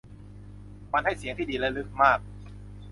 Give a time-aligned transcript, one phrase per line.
[0.91, 2.19] มันให้เสียงที่ดีและลึกมาก